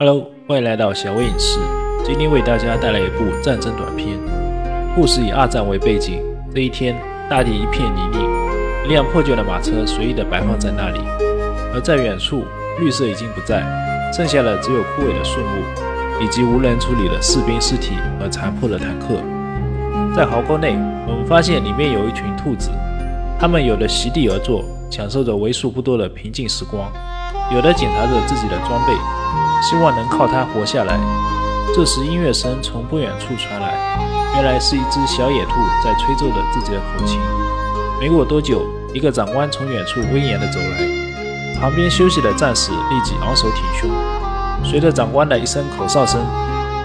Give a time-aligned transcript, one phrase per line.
[0.00, 1.58] Hello，欢迎来到小微影视。
[2.04, 4.16] 今天为大家带来一部战争短片，
[4.94, 6.22] 故事以二战为背景。
[6.54, 6.94] 这一天，
[7.28, 11.00] 大地一片泥泞，一辆破旧的马车随意地摆放在那里，
[11.74, 12.44] 而在远处，
[12.78, 13.60] 绿色已经不在，
[14.12, 19.16] 剩下的只有枯萎的树木，以及无人处理的士兵尸体和残破的坦克。
[20.14, 20.78] 在壕沟内，
[21.08, 22.70] 我们发现里面有一群兔子，
[23.36, 26.88] 它们有的席地而坐，享受着为数不多的平静时光，
[27.52, 28.92] 有的检查着自己的装备。
[29.62, 30.98] 希望能靠它活下来。
[31.74, 33.74] 这时，音乐声从不远处传来，
[34.34, 35.52] 原来是一只小野兔
[35.84, 37.20] 在吹奏着自己的口琴。
[38.00, 38.62] 没过多久，
[38.94, 43.90] 一个长官从远处威严地走来，旁边休息的战士立即昂首挺胸。
[44.64, 46.20] 随着长官的一声口哨声，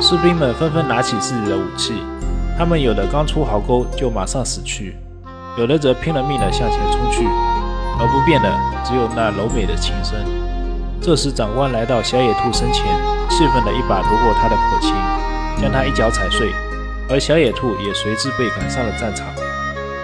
[0.00, 1.94] 士兵们纷纷拿起自己的武器。
[2.58, 4.96] 他们有的刚出壕沟就马上死去，
[5.56, 7.26] 有的则拼了命地向前冲去，
[7.98, 8.50] 而不变的
[8.84, 10.45] 只有那柔美的琴声。
[11.06, 12.84] 这时，长官来到小野兔身前，
[13.30, 14.92] 气愤地一把夺过他的口琴，
[15.62, 16.50] 将他一脚踩碎，
[17.08, 19.24] 而小野兔也随之被赶上了战场。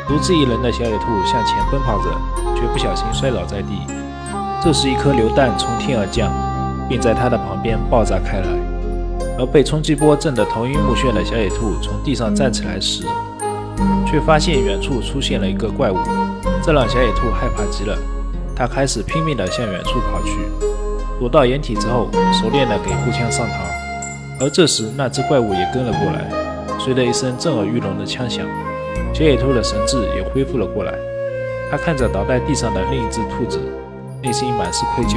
[0.06, 2.10] 独自一人的小野兔向前奔跑着，
[2.54, 3.84] 却不小心摔倒在地。
[4.62, 6.30] 这时，一颗榴弹从天而降，
[6.88, 8.46] 并在他的旁边爆炸开来。
[9.40, 13.02] 而被冲击波震得头晕目眩的小野兔从地上站起来时，
[14.06, 15.96] 却发现远处出现了一个怪物，
[16.62, 17.98] 这让小野兔害怕极了。
[18.54, 20.71] 他开始拼命地向远处跑去。
[21.22, 23.52] 躲到掩体之后，熟练地给步枪上膛。
[24.40, 26.28] 而这时，那只怪物也跟了过来。
[26.80, 28.44] 随着一声震耳欲聋的枪响，
[29.14, 30.92] 小野兔的神智也恢复了过来。
[31.70, 33.60] 他看着倒在地上的另一只兔子，
[34.20, 35.16] 内心满是愧疚。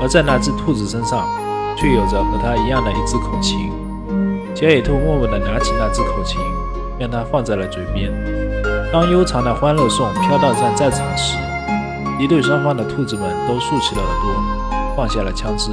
[0.00, 1.28] 而在那只兔子身上，
[1.76, 3.70] 却有着和他一样的一支口琴。
[4.54, 6.40] 小野兔默默地拿起那只口琴，
[6.98, 8.10] 将它放在了嘴边。
[8.90, 11.36] 当悠长的欢乐颂飘到在战场时，
[12.16, 14.65] 敌对双方的兔子们都竖起了耳朵。
[14.96, 15.70] 放下了枪支，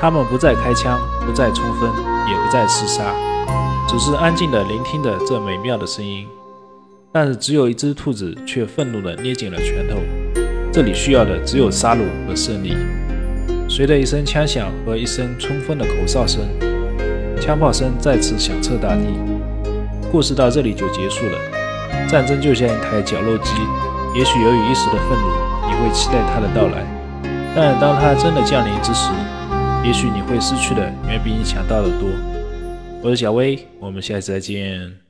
[0.00, 1.88] 他们不再开枪，不再冲锋，
[2.28, 3.14] 也不再厮杀，
[3.88, 6.26] 只是安静地聆听着这美妙的声音。
[7.12, 9.98] 但是，只有一只兔子却愤怒地捏紧了拳头。
[10.72, 12.74] 这里需要的只有杀戮和胜利。
[13.68, 16.40] 随着一声枪响和一声冲锋的口哨声，
[17.40, 19.04] 枪炮声再次响彻大地。
[20.10, 21.38] 故事到这里就结束了。
[22.08, 23.54] 战争就像一台绞肉机，
[24.16, 27.01] 也许由于一时的愤怒，你会期待它的到来。
[27.54, 29.10] 但当它真的降临之时，
[29.84, 32.08] 也许你会失去的远比你想到的多。
[33.02, 35.01] 我是小薇，我们下次再见。